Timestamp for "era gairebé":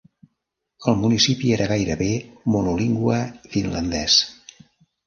1.57-2.09